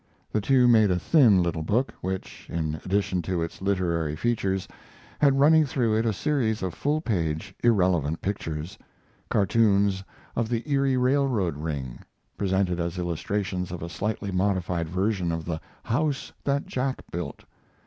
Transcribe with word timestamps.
The 0.31 0.41
two 0.41 0.67
made 0.67 0.89
a 0.89 0.97
thin 0.97 1.43
little 1.43 1.61
book, 1.61 1.93
which, 2.01 2.47
in 2.49 2.81
addition 2.83 3.21
to 3.21 3.43
its 3.43 3.61
literary 3.61 4.15
features, 4.15 4.67
had 5.19 5.39
running 5.39 5.63
through 5.63 5.95
it 5.95 6.07
a 6.07 6.11
series 6.11 6.63
of 6.63 6.73
full 6.73 7.01
page, 7.01 7.53
irrelevant 7.63 8.19
pictures 8.19 8.79
cartoons 9.29 10.03
of 10.35 10.49
the 10.49 10.63
Erie 10.67 10.97
Railroad 10.97 11.55
Ring, 11.55 11.99
presented 12.35 12.79
as 12.79 12.97
illustrations 12.97 13.71
of 13.71 13.83
a 13.83 13.89
slightly 13.89 14.31
modified 14.31 14.89
version 14.89 15.31
of 15.31 15.45
"The 15.45 15.61
House 15.83 16.33
That 16.45 16.65
Jack 16.65 17.03
Built." 17.11 17.45